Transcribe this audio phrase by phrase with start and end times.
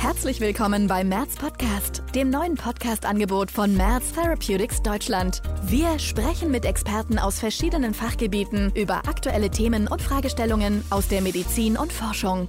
[0.00, 5.42] Herzlich willkommen beim Merz Podcast, dem neuen Podcast-Angebot von Merz Therapeutics Deutschland.
[5.66, 11.76] Wir sprechen mit Experten aus verschiedenen Fachgebieten über aktuelle Themen und Fragestellungen aus der Medizin
[11.76, 12.48] und Forschung.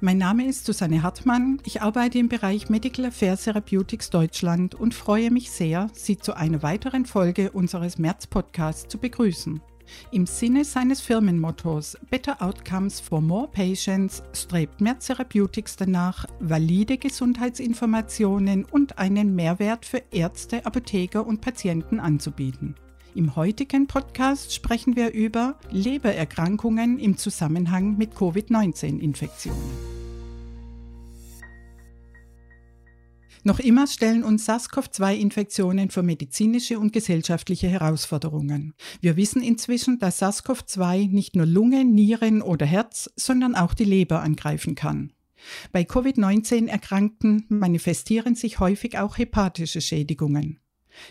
[0.00, 1.60] Mein Name ist Susanne Hartmann.
[1.64, 6.64] Ich arbeite im Bereich Medical Affairs Therapeutics Deutschland und freue mich sehr, Sie zu einer
[6.64, 9.62] weiteren Folge unseres Merz Podcasts zu begrüßen.
[10.10, 18.64] Im Sinne seines Firmenmottos Better Outcomes for More Patients strebt Merz Therapeutics danach, valide Gesundheitsinformationen
[18.64, 22.74] und einen Mehrwert für Ärzte, Apotheker und Patienten anzubieten.
[23.14, 29.91] Im heutigen Podcast sprechen wir über Lebererkrankungen im Zusammenhang mit Covid-19-Infektionen.
[33.44, 38.74] Noch immer stellen uns SARS-CoV-2-Infektionen für medizinische und gesellschaftliche Herausforderungen.
[39.00, 44.22] Wir wissen inzwischen, dass SARS-CoV-2 nicht nur Lunge, Nieren oder Herz, sondern auch die Leber
[44.22, 45.12] angreifen kann.
[45.72, 50.61] Bei Covid-19-Erkrankten manifestieren sich häufig auch hepatische Schädigungen.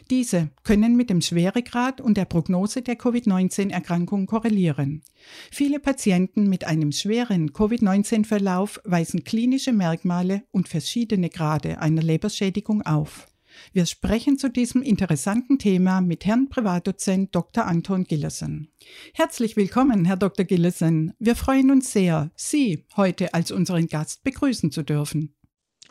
[0.09, 5.03] Diese können mit dem Schweregrad und der Prognose der Covid-19-Erkrankung korrelieren.
[5.51, 13.27] Viele Patienten mit einem schweren Covid-19-Verlauf weisen klinische Merkmale und verschiedene Grade einer Leberschädigung auf.
[13.73, 17.65] Wir sprechen zu diesem interessanten Thema mit Herrn Privatdozent Dr.
[17.65, 18.69] Anton Gillesen.
[19.13, 20.45] Herzlich willkommen, Herr Dr.
[20.45, 21.13] Gillesen.
[21.19, 25.35] Wir freuen uns sehr, Sie heute als unseren Gast begrüßen zu dürfen.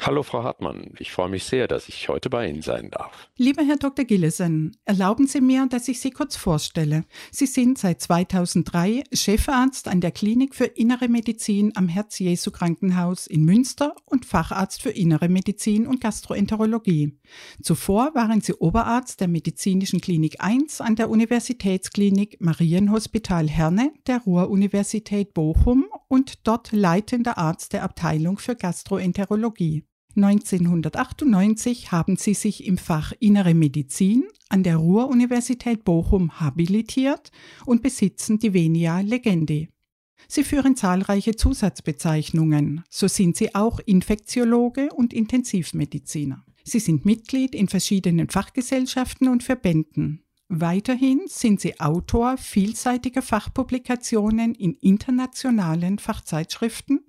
[0.03, 3.29] Hallo Frau Hartmann, ich freue mich sehr, dass ich heute bei Ihnen sein darf.
[3.37, 4.07] Lieber Herr Dr.
[4.07, 7.05] Gillesen, erlauben Sie mir, dass ich Sie kurz vorstelle.
[7.31, 13.45] Sie sind seit 2003 Chefarzt an der Klinik für Innere Medizin am Herz-Jesu Krankenhaus in
[13.45, 17.19] Münster und Facharzt für Innere Medizin und Gastroenterologie.
[17.63, 25.35] Zuvor waren Sie Oberarzt der Medizinischen Klinik 1 an der Universitätsklinik Marienhospital Herne der Ruhr-Universität
[25.35, 29.85] Bochum und dort leitender Arzt der Abteilung für Gastroenterologie.
[30.17, 37.31] 1998 haben sie sich im Fach Innere Medizin an der Ruhr-Universität Bochum habilitiert
[37.65, 39.69] und besitzen die Venia Legendi.
[40.29, 46.45] Sie führen zahlreiche Zusatzbezeichnungen, so sind sie auch Infektiologe und Intensivmediziner.
[46.65, 50.23] Sie sind Mitglied in verschiedenen Fachgesellschaften und Verbänden.
[50.49, 57.01] Weiterhin sind sie Autor vielseitiger Fachpublikationen in internationalen Fachzeitschriften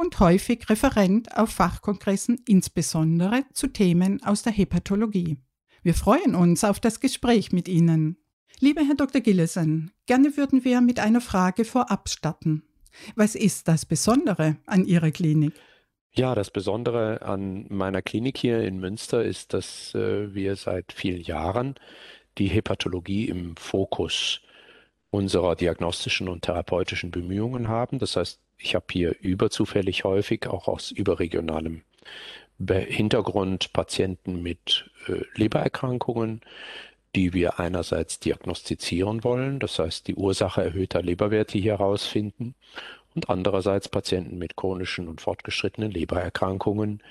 [0.00, 5.36] und häufig Referent auf Fachkongressen, insbesondere zu Themen aus der Hepatologie.
[5.82, 8.16] Wir freuen uns auf das Gespräch mit Ihnen.
[8.60, 9.20] Lieber Herr Dr.
[9.20, 12.62] Gillesen, gerne würden wir mit einer Frage vorab starten.
[13.14, 15.52] Was ist das Besondere an Ihrer Klinik?
[16.12, 21.20] Ja, das Besondere an meiner Klinik hier in Münster ist, dass äh, wir seit vielen
[21.20, 21.74] Jahren
[22.38, 24.40] die Hepatologie im Fokus
[25.10, 27.98] unserer diagnostischen und therapeutischen Bemühungen haben.
[27.98, 31.82] Das heißt, ich habe hier überzufällig häufig auch aus überregionalem
[32.58, 36.42] Hintergrund Patienten mit äh, Lebererkrankungen,
[37.14, 42.54] die wir einerseits diagnostizieren wollen, das heißt die Ursache erhöhter Leberwerte hier herausfinden,
[43.14, 47.02] und andererseits Patienten mit chronischen und fortgeschrittenen Lebererkrankungen,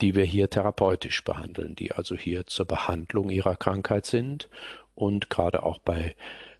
[0.00, 4.48] die wir hier therapeutisch behandeln, die also hier zur Behandlung ihrer Krankheit sind
[4.94, 6.14] und gerade auch bei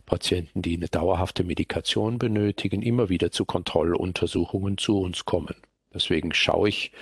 [0.06, 5.54] Patienten, die eine dauerhafte Medikation benötigen, immer wieder zu Kontrolluntersuchungen zu uns kommen.
[5.94, 6.92] Deswegen schaue ich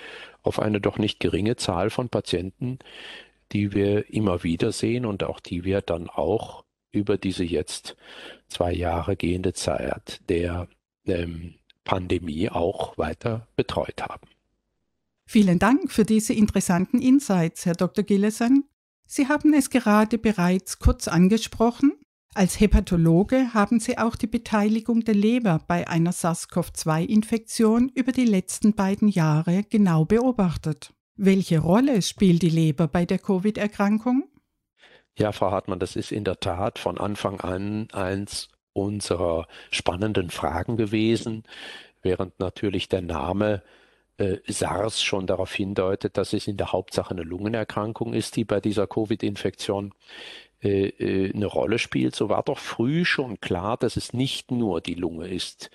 [0.43, 2.79] auf eine doch nicht geringe Zahl von Patienten,
[3.51, 7.95] die wir immer wieder sehen und auch die wir dann auch über diese jetzt
[8.47, 10.67] zwei Jahre gehende Zeit der
[11.05, 14.27] ähm, Pandemie auch weiter betreut haben.
[15.25, 18.03] Vielen Dank für diese interessanten Insights, Herr Dr.
[18.03, 18.65] Gillesen.
[19.05, 21.93] Sie haben es gerade bereits kurz angesprochen.
[22.33, 28.73] Als Hepatologe haben Sie auch die Beteiligung der Leber bei einer SARS-CoV-2-Infektion über die letzten
[28.73, 30.93] beiden Jahre genau beobachtet.
[31.17, 34.29] Welche Rolle spielt die Leber bei der Covid-Erkrankung?
[35.17, 40.77] Ja, Frau Hartmann, das ist in der Tat von Anfang an eins unserer spannenden Fragen
[40.77, 41.43] gewesen,
[42.01, 43.61] während natürlich der Name
[44.15, 48.61] äh, SARS schon darauf hindeutet, dass es in der Hauptsache eine Lungenerkrankung ist, die bei
[48.61, 49.93] dieser Covid-Infektion
[50.63, 54.81] äh, äh, eine Rolle spielt, so war doch früh schon klar, dass es nicht nur
[54.81, 55.71] die Lunge ist,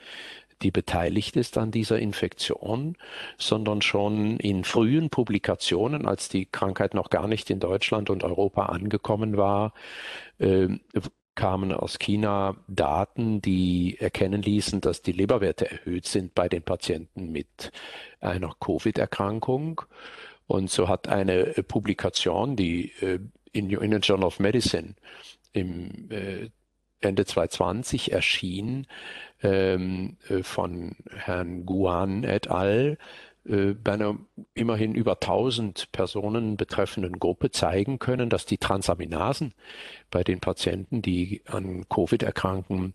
[0.62, 2.96] die beteiligt ist an dieser Infektion,
[3.36, 8.66] sondern schon in frühen Publikationen, als die Krankheit noch gar nicht in Deutschland und Europa
[8.66, 9.74] angekommen war,
[10.38, 10.68] äh,
[11.34, 17.30] kamen aus China Daten, die erkennen ließen, dass die Leberwerte erhöht sind bei den Patienten
[17.30, 17.70] mit
[18.20, 19.82] einer Covid-Erkrankung.
[20.46, 23.18] Und so hat eine Publikation, die äh,
[23.56, 24.94] in New England Journal of Medicine
[25.52, 26.50] im äh,
[27.00, 28.86] Ende 2020 erschien,
[29.42, 32.98] ähm, äh, von Herrn Guan et al.,
[33.48, 34.18] äh, bei einer
[34.54, 39.54] immerhin über 1000 Personen betreffenden Gruppe zeigen können, dass die Transaminasen
[40.10, 42.94] bei den Patienten, die an Covid erkranken,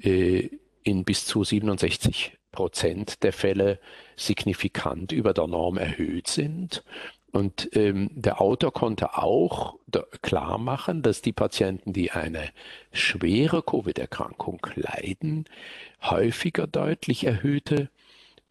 [0.00, 0.48] äh,
[0.84, 3.78] in bis zu 67 Prozent der Fälle
[4.16, 6.84] signifikant über der Norm erhöht sind.
[7.32, 9.76] Und ähm, der Autor konnte auch
[10.20, 12.50] klar machen, dass die Patienten, die eine
[12.92, 15.46] schwere Covid-Erkrankung leiden,
[16.02, 17.88] häufiger deutlich erhöhte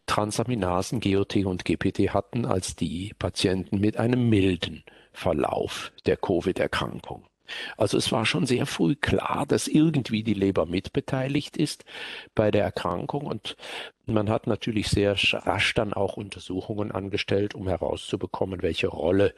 [0.06, 4.82] Transaminasen, GOT und GPT hatten als die Patienten mit einem milden
[5.12, 7.24] Verlauf der Covid-Erkrankung.
[7.76, 11.84] Also es war schon sehr früh klar, dass irgendwie die Leber mitbeteiligt ist
[12.34, 13.56] bei der Erkrankung und
[14.06, 19.32] man hat natürlich sehr rasch dann auch Untersuchungen angestellt, um herauszubekommen, welche Rolle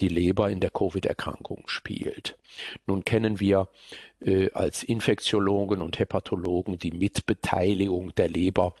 [0.00, 2.36] die Leber in der Covid-Erkrankung spielt.
[2.86, 3.68] Nun kennen wir
[4.20, 8.74] äh, als Infektiologen und Hepatologen die Mitbeteiligung der Leber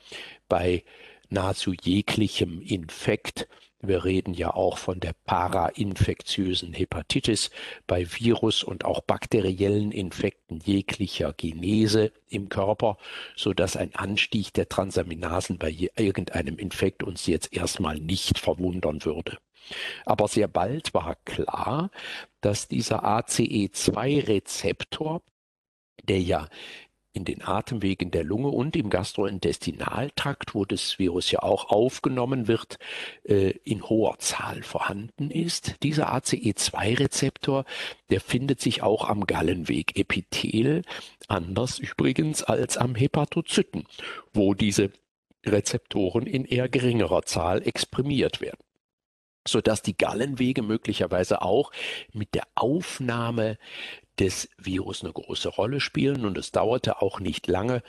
[0.48, 0.84] bei
[1.30, 3.48] nahezu jeglichem Infekt.
[3.84, 7.50] Wir reden ja auch von der parainfektiösen Hepatitis
[7.88, 12.96] bei Virus und auch bakteriellen Infekten jeglicher Genese im Körper,
[13.34, 19.38] so dass ein Anstieg der Transaminasen bei irgendeinem Infekt uns jetzt erstmal nicht verwundern würde.
[20.04, 21.90] Aber sehr bald war klar,
[22.40, 25.22] dass dieser ACE2-Rezeptor,
[26.04, 26.46] der ja
[27.12, 32.78] in den Atemwegen der Lunge und im Gastrointestinaltrakt, wo das Virus ja auch aufgenommen wird,
[33.24, 35.76] äh, in hoher Zahl vorhanden ist.
[35.82, 37.64] Dieser ACE2-Rezeptor,
[38.10, 40.82] der findet sich auch am Gallenweg Epithel,
[41.28, 43.84] anders übrigens als am Hepatozyten,
[44.32, 44.90] wo diese
[45.44, 48.60] Rezeptoren in eher geringerer Zahl exprimiert werden
[49.46, 51.72] sodass die Gallenwege möglicherweise auch
[52.12, 53.58] mit der Aufnahme
[54.18, 56.24] des Virus eine große Rolle spielen.
[56.24, 57.82] Und es dauerte auch nicht lange.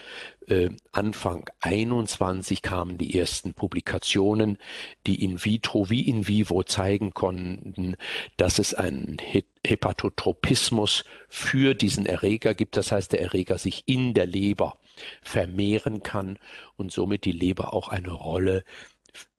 [0.47, 4.57] Äh, Anfang 21 kamen die ersten Publikationen,
[5.05, 7.95] die in vitro wie in vivo zeigen konnten,
[8.37, 9.17] dass es einen
[9.65, 12.77] Hepatotropismus für diesen Erreger gibt.
[12.77, 14.77] Das heißt, der Erreger sich in der Leber
[15.21, 16.37] vermehren kann
[16.77, 18.63] und somit die Leber auch eine Rolle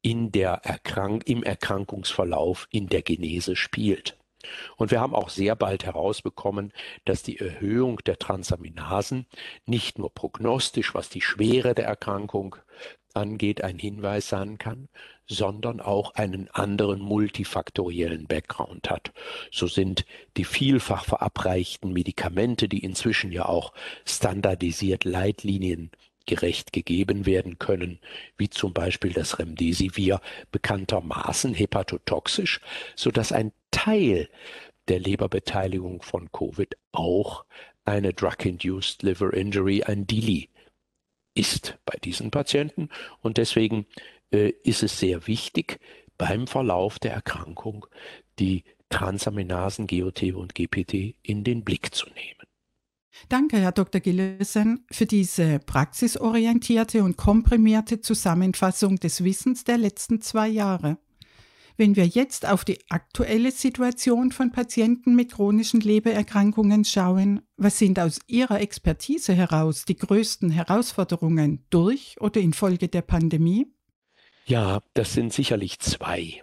[0.02, 4.18] in der Erkrank im Erkrankungsverlauf in der Genese spielt.
[4.76, 6.72] Und wir haben auch sehr bald herausbekommen,
[7.04, 9.26] dass die Erhöhung der Transaminasen
[9.66, 12.56] nicht nur prognostisch, was die Schwere der Erkrankung
[13.14, 14.88] angeht, ein Hinweis sein kann,
[15.26, 19.12] sondern auch einen anderen multifaktoriellen Background hat.
[19.50, 20.04] So sind
[20.36, 23.72] die vielfach verabreichten Medikamente, die inzwischen ja auch
[24.04, 25.90] standardisiert Leitlinien
[26.26, 28.00] gerecht gegeben werden können,
[28.36, 32.60] wie zum Beispiel das Remdesivir bekanntermaßen hepatotoxisch,
[32.96, 34.28] so dass ein Teil
[34.88, 37.44] der Leberbeteiligung von Covid auch
[37.84, 40.48] eine Drug-Induced Liver Injury, ein DILI,
[41.34, 42.88] ist bei diesen Patienten.
[43.20, 43.86] Und deswegen
[44.30, 45.80] äh, ist es sehr wichtig,
[46.16, 47.86] beim Verlauf der Erkrankung
[48.38, 52.43] die Transaminasen GOT und GPT in den Blick zu nehmen.
[53.28, 54.00] Danke, Herr Dr.
[54.00, 60.98] Gillesen, für diese praxisorientierte und komprimierte Zusammenfassung des Wissens der letzten zwei Jahre.
[61.76, 67.98] Wenn wir jetzt auf die aktuelle Situation von Patienten mit chronischen Lebererkrankungen schauen, was sind
[67.98, 73.66] aus Ihrer Expertise heraus die größten Herausforderungen durch oder infolge der Pandemie?
[74.46, 76.42] Ja, das sind sicherlich zwei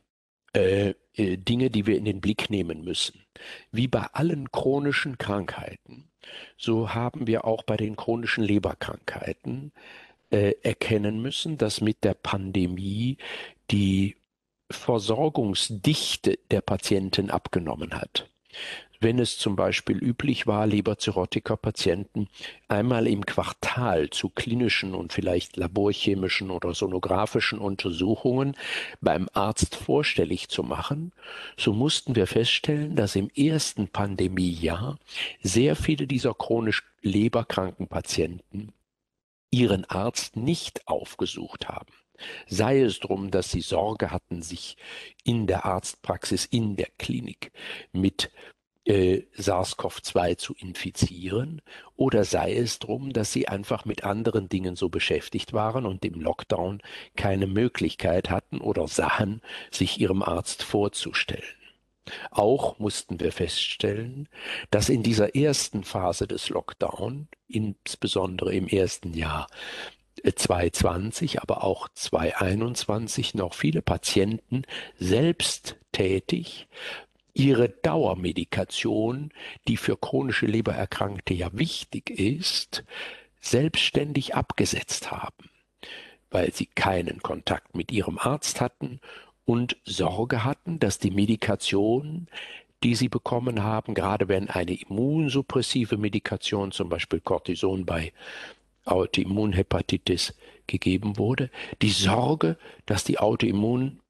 [0.53, 3.23] äh, äh, Dinge, die wir in den Blick nehmen müssen.
[3.71, 6.10] Wie bei allen chronischen Krankheiten,
[6.57, 9.71] so haben wir auch bei den chronischen Leberkrankheiten
[10.29, 13.17] äh, erkennen müssen, dass mit der Pandemie
[13.69, 14.15] die
[14.69, 18.29] Versorgungsdichte der Patienten abgenommen hat.
[19.03, 22.27] Wenn es zum Beispiel üblich war, Leberzirrhotiker-Patienten
[22.67, 28.55] einmal im Quartal zu klinischen und vielleicht laborchemischen oder sonografischen Untersuchungen
[29.01, 31.13] beim Arzt vorstellig zu machen,
[31.57, 34.99] so mussten wir feststellen, dass im ersten Pandemiejahr
[35.41, 38.71] sehr viele dieser chronisch leberkranken Patienten
[39.49, 41.91] ihren Arzt nicht aufgesucht haben.
[42.45, 44.77] Sei es drum, dass sie Sorge hatten, sich
[45.23, 47.51] in der Arztpraxis, in der Klinik
[47.93, 48.29] mit
[48.85, 51.61] äh, SARS-CoV-2 zu infizieren,
[51.95, 56.19] oder sei es drum, dass sie einfach mit anderen Dingen so beschäftigt waren und im
[56.19, 56.81] Lockdown
[57.15, 61.43] keine Möglichkeit hatten oder sahen, sich ihrem Arzt vorzustellen.
[62.31, 64.27] Auch mussten wir feststellen,
[64.71, 69.47] dass in dieser ersten Phase des Lockdown, insbesondere im ersten Jahr,
[70.23, 74.63] 2020, aber auch 2021 noch viele Patienten
[74.97, 76.67] selbsttätig
[77.33, 79.31] ihre Dauermedikation,
[79.67, 82.83] die für chronische Lebererkrankte ja wichtig ist,
[83.41, 85.49] selbstständig abgesetzt haben.
[86.31, 88.99] weil sie keinen Kontakt mit ihrem Arzt hatten
[89.45, 92.27] und Sorge hatten, dass die Medikation,
[92.83, 98.13] die sie bekommen haben, gerade wenn eine immunsuppressive Medikation, zum Beispiel Cortison bei
[98.85, 100.33] Autoimmunhepatitis
[100.67, 104.00] gegeben wurde, die Sorge, dass die Autoimmun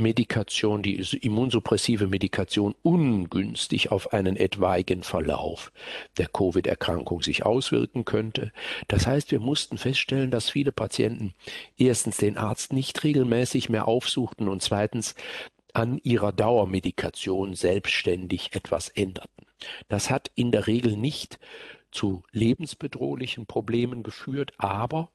[0.00, 5.72] Medikation, die immunsuppressive Medikation ungünstig auf einen etwaigen Verlauf
[6.16, 8.52] der Covid-Erkrankung sich auswirken könnte.
[8.88, 11.34] Das heißt, wir mussten feststellen, dass viele Patienten
[11.76, 15.14] erstens den Arzt nicht regelmäßig mehr aufsuchten und zweitens
[15.72, 19.46] an ihrer Dauermedikation selbstständig etwas änderten.
[19.88, 21.38] Das hat in der Regel nicht
[21.92, 25.10] zu lebensbedrohlichen Problemen geführt, aber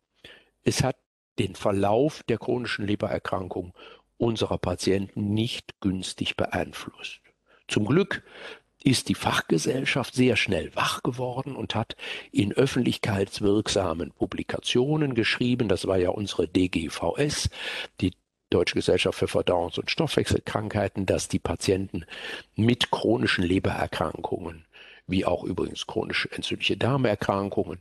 [0.63, 0.97] es hat
[1.39, 3.73] den Verlauf der chronischen Lebererkrankung
[4.17, 7.19] unserer Patienten nicht günstig beeinflusst.
[7.67, 8.23] Zum Glück
[8.83, 11.95] ist die Fachgesellschaft sehr schnell wach geworden und hat
[12.31, 17.49] in öffentlichkeitswirksamen Publikationen geschrieben, das war ja unsere DGVS,
[17.99, 18.13] die
[18.51, 22.05] Deutsche Gesellschaft für Verdauungs- und Stoffwechselkrankheiten, dass die Patienten
[22.55, 24.65] mit chronischen Lebererkrankungen,
[25.07, 27.79] wie auch übrigens chronische entzündliche Darmerkrankungen,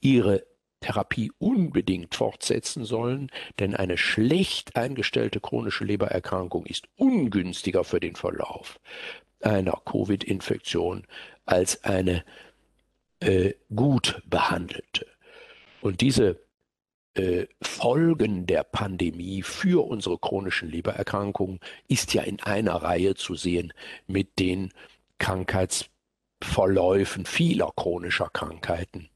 [0.00, 0.46] ihre
[0.84, 8.78] Therapie unbedingt fortsetzen sollen, denn eine schlecht eingestellte chronische Lebererkrankung ist ungünstiger für den Verlauf
[9.40, 11.06] einer Covid-Infektion
[11.46, 12.22] als eine
[13.20, 15.06] äh, gut behandelte.
[15.80, 16.40] Und diese
[17.14, 23.72] äh, Folgen der Pandemie für unsere chronischen Lebererkrankungen ist ja in einer Reihe zu sehen
[24.06, 24.70] mit den
[25.18, 29.08] Krankheitsverläufen vieler chronischer Krankheiten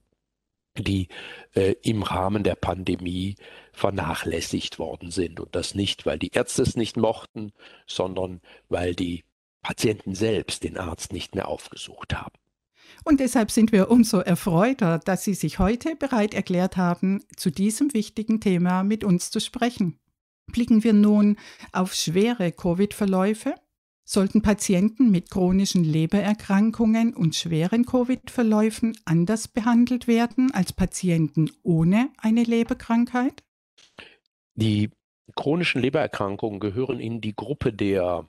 [0.84, 1.08] die
[1.54, 3.36] äh, im Rahmen der Pandemie
[3.72, 5.40] vernachlässigt worden sind.
[5.40, 7.52] Und das nicht, weil die Ärzte es nicht mochten,
[7.86, 9.24] sondern weil die
[9.62, 12.38] Patienten selbst den Arzt nicht mehr aufgesucht haben.
[13.04, 17.92] Und deshalb sind wir umso erfreuter, dass Sie sich heute bereit erklärt haben, zu diesem
[17.94, 19.98] wichtigen Thema mit uns zu sprechen.
[20.46, 21.36] Blicken wir nun
[21.72, 23.54] auf schwere Covid-Verläufe
[24.10, 32.42] Sollten Patienten mit chronischen Lebererkrankungen und schweren Covid-Verläufen anders behandelt werden als Patienten ohne eine
[32.42, 33.44] Leberkrankheit?
[34.54, 34.88] Die
[35.36, 38.26] chronischen Lebererkrankungen gehören in die Gruppe der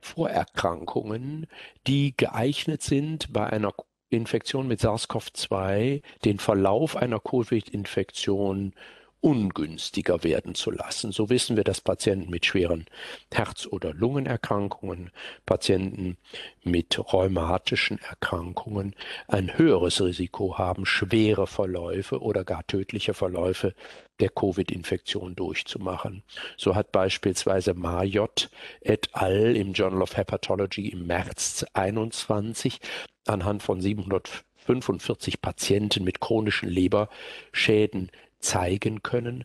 [0.00, 1.46] Vorerkrankungen,
[1.86, 3.72] die geeignet sind, bei einer
[4.08, 8.74] Infektion mit SARS-CoV-2 den Verlauf einer Covid-Infektion
[9.20, 11.12] ungünstiger werden zu lassen.
[11.12, 12.86] So wissen wir, dass Patienten mit schweren
[13.32, 15.10] Herz- oder Lungenerkrankungen,
[15.46, 16.16] Patienten
[16.62, 18.94] mit rheumatischen Erkrankungen
[19.28, 23.74] ein höheres Risiko haben, schwere Verläufe oder gar tödliche Verläufe
[24.20, 26.22] der Covid-Infektion durchzumachen.
[26.56, 28.50] So hat beispielsweise Marjot
[28.80, 29.56] et al.
[29.56, 32.80] im Journal of Hepatology im März 21
[33.26, 38.10] anhand von 745 Patienten mit chronischen Leberschäden
[38.40, 39.44] zeigen können,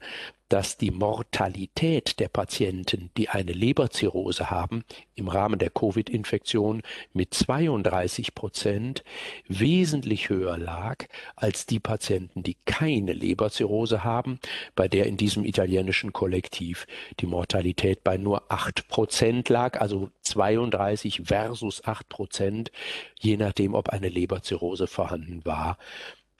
[0.49, 4.83] dass die Mortalität der Patienten, die eine Leberzirrhose haben,
[5.15, 6.83] im Rahmen der Covid-Infektion
[7.13, 9.03] mit 32 Prozent
[9.47, 14.39] wesentlich höher lag als die Patienten, die keine Leberzirrhose haben,
[14.75, 16.85] bei der in diesem italienischen Kollektiv
[17.19, 22.71] die Mortalität bei nur 8 Prozent lag, also 32 versus 8 Prozent,
[23.19, 25.77] je nachdem, ob eine Leberzirrhose vorhanden war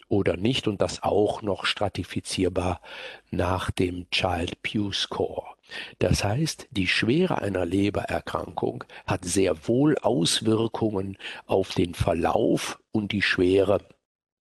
[0.08, 2.82] oder nicht und das auch noch stratifizierbar
[3.32, 5.46] nach dem Child Pew Score.
[6.00, 13.24] Das heißt, die Schwere einer Lebererkrankung hat sehr wohl Auswirkungen auf den Verlauf und die
[13.24, 13.80] Schwere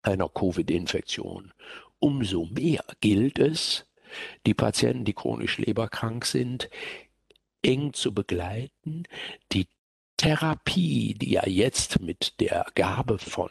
[0.03, 1.53] einer Covid-Infektion.
[1.99, 3.87] Umso mehr gilt es,
[4.47, 6.69] die Patienten, die chronisch leberkrank sind,
[7.63, 9.05] eng zu begleiten,
[9.53, 9.67] die
[10.17, 13.51] Therapie, die ja jetzt mit der Gabe von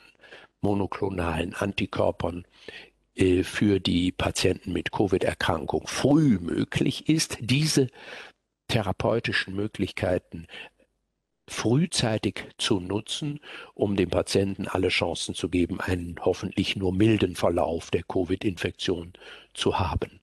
[0.62, 2.46] monoklonalen Antikörpern
[3.15, 7.88] äh, für die Patienten mit Covid-Erkrankung früh möglich ist, diese
[8.68, 10.48] therapeutischen Möglichkeiten
[11.48, 13.41] frühzeitig zu nutzen,
[13.74, 19.13] um dem Patienten alle Chancen zu geben, einen hoffentlich nur milden Verlauf der Covid-Infektion
[19.53, 20.20] zu haben.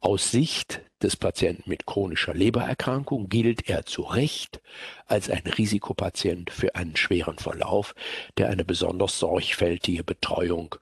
[0.00, 4.60] Aus Sicht des Patienten mit chronischer Lebererkrankung gilt er zu Recht
[5.06, 7.94] als ein Risikopatient für einen schweren Verlauf,
[8.38, 10.76] der eine besonders sorgfältige Betreuung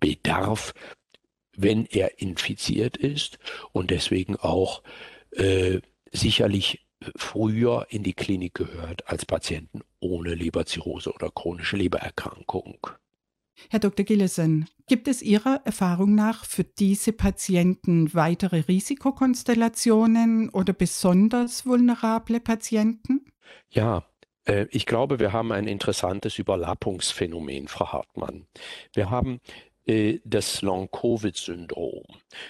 [0.00, 0.72] bedarf,
[1.56, 3.38] wenn er infiziert ist
[3.72, 4.82] und deswegen auch
[5.32, 5.80] äh,
[6.12, 12.86] sicherlich früher in die Klinik gehört als Patienten ohne Leberzirrhose oder chronische Lebererkrankung.
[13.70, 14.04] Herr Dr.
[14.04, 23.26] Gillesen, gibt es Ihrer Erfahrung nach für diese Patienten weitere Risikokonstellationen oder besonders vulnerable Patienten?
[23.70, 24.04] Ja,
[24.46, 28.46] äh, ich glaube, wir haben ein interessantes Überlappungsphänomen, Frau Hartmann.
[28.94, 29.40] Wir haben
[29.86, 32.04] äh, das Long-Covid-Syndrom,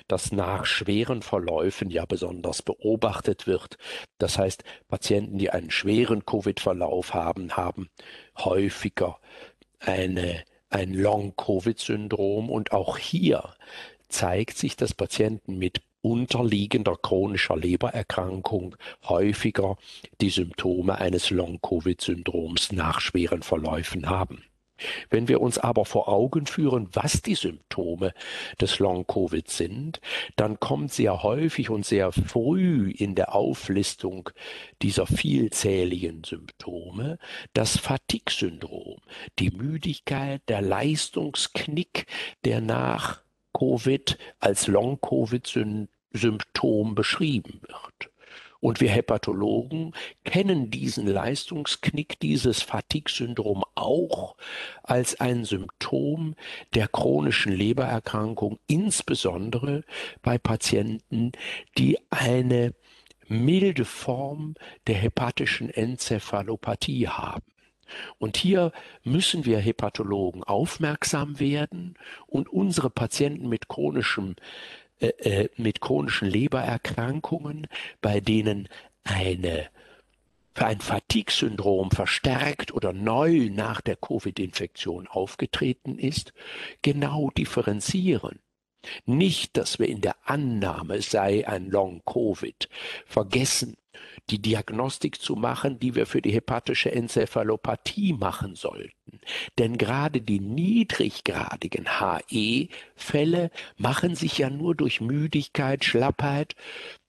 [0.08, 3.76] das nach schweren Verläufen ja besonders beobachtet wird.
[4.18, 7.88] Das heißt, Patienten, die einen schweren Covid-Verlauf haben, haben
[8.38, 9.18] häufiger
[9.80, 12.50] eine, ein Long-Covid-Syndrom.
[12.50, 13.54] Und auch hier
[14.08, 18.76] zeigt sich, dass Patienten mit unterliegender chronischer Lebererkrankung
[19.08, 19.76] häufiger
[20.20, 24.44] die Symptome eines Long-Covid-Syndroms nach schweren Verläufen haben.
[25.11, 28.12] Wenn wir uns aber vor Augen führen, was die Symptome
[28.61, 30.00] des Long-Covid sind,
[30.37, 34.30] dann kommt sehr häufig und sehr früh in der Auflistung
[34.83, 37.18] dieser vielzähligen Symptome
[37.52, 38.99] das Fatigue-Syndrom,
[39.38, 42.06] die Müdigkeit, der Leistungsknick,
[42.45, 48.11] der nach Covid als Long-Covid-Symptom beschrieben wird.
[48.66, 49.92] Und wir Hepatologen
[50.25, 54.35] kennen diesen Leistungsknick, dieses Fatigue-Syndrom auch
[54.82, 56.35] als ein Symptom
[56.75, 59.85] der chronischen Lebererkrankung, insbesondere
[60.20, 61.30] bei Patienten,
[61.78, 62.75] die eine
[63.28, 64.56] milde Form
[64.88, 67.44] der hepatischen Enzephalopathie haben.
[68.18, 68.73] Und hier
[69.04, 71.94] müssen wir Hepatologen aufmerksam werden
[72.26, 74.35] und unsere Patienten mit chronischem
[75.00, 77.67] äh, äh, mit chronischen Lebererkrankungen,
[78.00, 78.69] bei denen
[79.05, 79.69] eine
[80.55, 86.33] ein Fatigue-Syndrom verstärkt oder neu nach der Covid-Infektion aufgetreten ist,
[86.81, 88.41] genau differenzieren.
[89.05, 92.69] Nicht, dass wir in der Annahme sei ein Long-Covid
[93.07, 93.76] vergessen,
[94.31, 99.21] die Diagnostik zu machen, die wir für die hepatische Enzephalopathie machen sollten.
[99.59, 106.57] Denn gerade die niedriggradigen HE-Fälle machen sich ja nur durch Müdigkeit, Schlappheit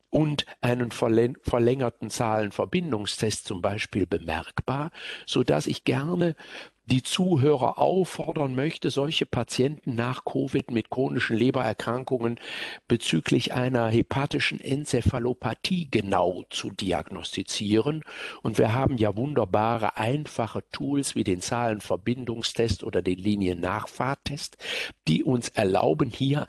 [0.10, 4.92] und einen verlängerten Zahlenverbindungstest zum Beispiel bemerkbar,
[5.26, 6.36] so dass ich gerne
[6.88, 12.40] die Zuhörer auffordern möchte, solche Patienten nach Covid mit chronischen Lebererkrankungen
[12.88, 18.04] bezüglich einer hepatischen Enzephalopathie genau zu diagnostizieren.
[18.42, 24.58] Und wir haben ja wunderbare, einfache Tools wie den Zahlenverbindungstest oder den Liniennachfahrtest,
[25.10, 26.48] die uns erlauben, hier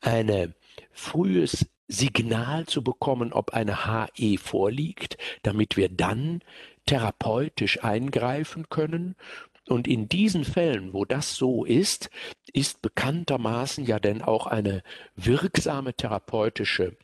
[0.00, 0.54] eine
[0.92, 6.42] frühes Signal zu bekommen, ob eine HE vorliegt, damit wir dann
[6.86, 9.16] therapeutisch eingreifen können
[9.70, 12.10] und in diesen Fällen, wo das so ist,
[12.52, 14.82] ist bekanntermaßen ja denn auch eine
[15.16, 16.96] wirksame therapeutische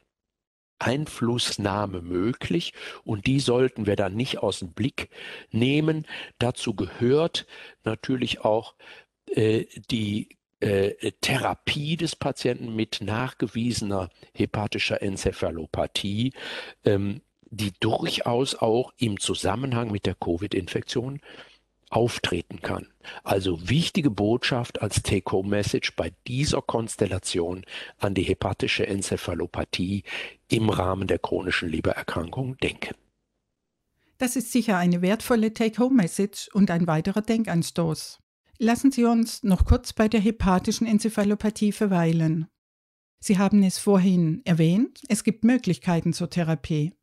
[0.79, 2.75] Einflussnahme möglich
[3.05, 5.09] und die sollten wir dann nicht aus dem Blick
[5.51, 6.07] nehmen.
[6.39, 7.47] Dazu gehört
[7.85, 8.75] natürlich auch
[9.31, 16.33] äh, die äh, Therapie des Patienten mit nachgewiesener hepatischer Enzephalopathie,
[16.85, 21.21] ähm, die durchaus auch im Zusammenhang mit der Covid-Infektion
[21.91, 22.89] auftreten kann.
[23.23, 27.65] Also wichtige Botschaft als Take-Home-Message bei dieser Konstellation
[27.99, 30.03] an die hepatische Enzephalopathie
[30.49, 32.95] im Rahmen der chronischen Lebererkrankung denken.
[34.19, 38.19] Das ist sicher eine wertvolle Take-Home-Message und ein weiterer Denkanstoß.
[38.59, 42.47] Lassen Sie uns noch kurz bei der hepatischen Enzephalopathie verweilen.
[43.19, 46.95] Sie haben es vorhin erwähnt, es gibt Möglichkeiten zur Therapie.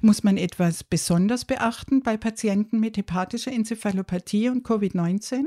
[0.00, 5.44] Muss man etwas besonders beachten bei Patienten mit hepatischer Enzephalopathie und Covid-19?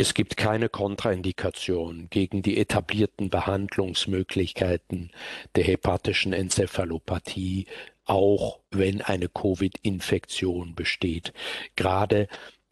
[0.00, 5.10] Es gibt keine Kontraindikation gegen die etablierten Behandlungsmöglichkeiten
[5.56, 7.66] der hepatischen Enzephalopathie,
[8.04, 11.32] auch wenn eine Covid-Infektion besteht.
[11.74, 12.28] Gerade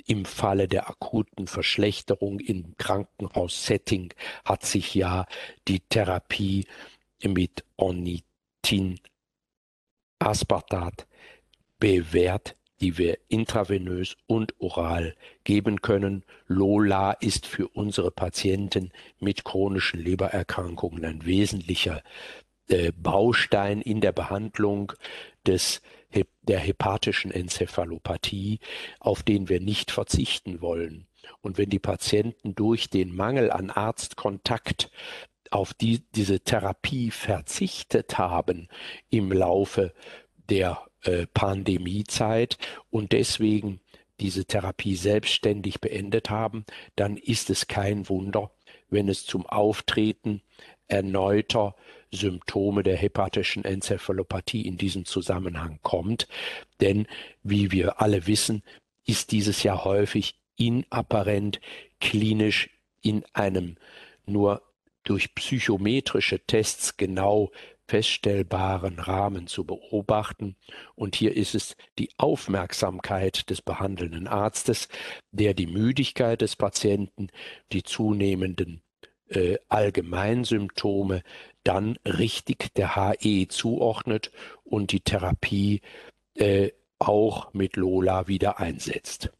[0.07, 4.14] im Falle der akuten Verschlechterung im Krankenhaussetting
[4.45, 5.27] hat sich ja
[5.66, 6.66] die Therapie
[7.25, 9.01] mit Onitin
[10.18, 11.07] Aspartat
[11.79, 16.24] bewährt, die wir intravenös und oral geben können.
[16.46, 22.02] Lola ist für unsere Patienten mit chronischen Lebererkrankungen ein wesentlicher
[22.68, 24.92] äh, Baustein in der Behandlung
[25.46, 25.81] des,
[26.42, 28.61] der hepatischen Enzephalopathie,
[29.00, 31.07] auf den wir nicht verzichten wollen.
[31.40, 34.90] Und wenn die Patienten durch den Mangel an Arztkontakt
[35.57, 38.69] auf die, diese Therapie verzichtet haben
[39.09, 39.95] im Laufe
[40.51, 42.59] der äh, Pandemiezeit
[42.90, 43.81] und deswegen
[44.21, 48.51] diese Therapie selbstständig beendet haben, dann ist es kein Wunder,
[48.90, 50.42] wenn es zum Auftreten
[50.88, 51.75] erneuter
[52.12, 56.29] Symptome der hepatischen Enzephalopathie in diesem Zusammenhang kommt.
[56.83, 57.07] Denn,
[57.42, 58.62] wie wir alle wissen,
[59.07, 61.61] ist dieses ja häufig inapparent
[61.99, 62.69] klinisch
[63.01, 63.77] in einem
[64.27, 64.62] nur
[65.07, 67.51] durch psychometrische Tests genau
[67.88, 70.57] feststellbaren Rahmen zu beobachten.
[70.95, 74.88] Und hier ist es die Aufmerksamkeit des behandelnden Arztes,
[75.31, 77.29] der die Müdigkeit des Patienten,
[77.73, 78.83] die zunehmenden
[79.29, 81.23] äh, Allgemeinsymptome
[81.62, 84.31] dann richtig der HE zuordnet
[84.64, 85.81] und die Therapie
[86.35, 89.31] äh, auch mit Lola wieder einsetzt.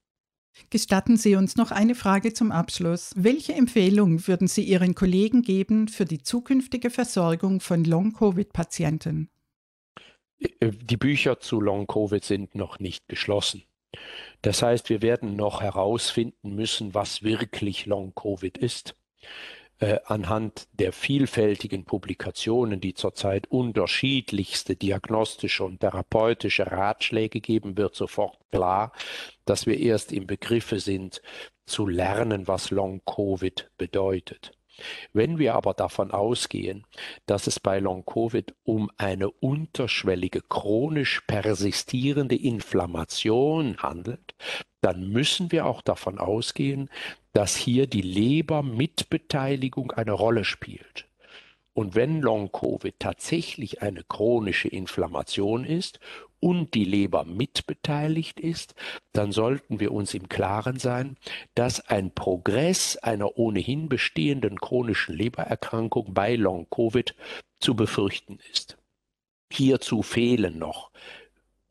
[0.70, 3.12] Gestatten Sie uns noch eine Frage zum Abschluss.
[3.16, 9.30] Welche Empfehlung würden Sie Ihren Kollegen geben für die zukünftige Versorgung von Long-Covid-Patienten?
[10.38, 13.64] Äh, die Bücher zu Long-Covid sind noch nicht geschlossen.
[14.42, 18.94] Das heißt, wir werden noch herausfinden müssen, was wirklich Long-Covid ist.
[19.78, 28.38] Äh, anhand der vielfältigen Publikationen, die zurzeit unterschiedlichste diagnostische und therapeutische Ratschläge geben, wird sofort
[28.50, 28.92] klar,
[29.44, 31.20] dass wir erst im Begriffe sind,
[31.66, 34.55] zu lernen, was Long-Covid bedeutet.
[35.12, 36.84] Wenn wir aber davon ausgehen,
[37.26, 44.34] dass es bei Long-Covid um eine unterschwellige, chronisch persistierende Inflammation handelt,
[44.80, 46.90] dann müssen wir auch davon ausgehen,
[47.32, 51.05] dass hier die Leber-Mitbeteiligung eine Rolle spielt.
[51.76, 56.00] Und wenn Long-Covid tatsächlich eine chronische Inflammation ist
[56.40, 58.74] und die Leber mitbeteiligt ist,
[59.12, 61.18] dann sollten wir uns im Klaren sein,
[61.54, 67.14] dass ein Progress einer ohnehin bestehenden chronischen Lebererkrankung bei Long-Covid
[67.60, 68.78] zu befürchten ist.
[69.52, 70.90] Hierzu fehlen noch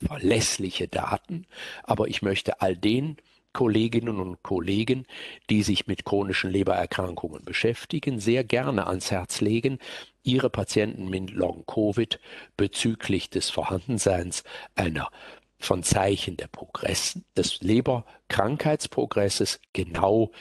[0.06, 1.48] verlässliche Daten,
[1.82, 3.18] aber ich möchte all den
[3.56, 5.08] Kolleginnen und Kollegen,
[5.50, 9.80] die sich mit chronischen Lebererkrankungen beschäftigen, sehr gerne ans Herz legen,
[10.24, 12.20] ihre Patienten mit Long-Covid
[12.58, 14.44] bezüglich des Vorhandenseins
[14.76, 15.10] einer
[15.58, 20.32] von Zeichen der Progress, des Leberkrankheitsprogresses genau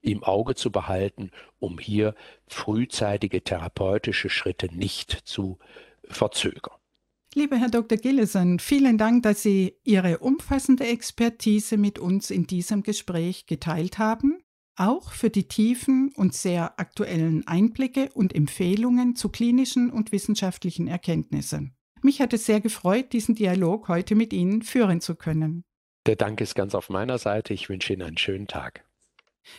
[0.00, 1.30] im Auge zu behalten,
[1.60, 2.14] um hier
[2.48, 5.58] frühzeitige therapeutische Schritte nicht zu
[6.08, 6.81] verzögern.
[7.34, 7.96] Lieber Herr Dr.
[7.96, 14.42] Gillison, vielen Dank, dass Sie Ihre umfassende Expertise mit uns in diesem Gespräch geteilt haben,
[14.76, 21.74] auch für die tiefen und sehr aktuellen Einblicke und Empfehlungen zu klinischen und wissenschaftlichen Erkenntnissen.
[22.02, 25.64] Mich hat es sehr gefreut, diesen Dialog heute mit Ihnen führen zu können.
[26.04, 27.54] Der Dank ist ganz auf meiner Seite.
[27.54, 28.84] Ich wünsche Ihnen einen schönen Tag.